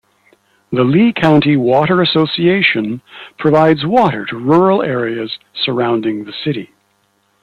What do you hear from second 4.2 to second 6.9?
to rural areas surrounding the city.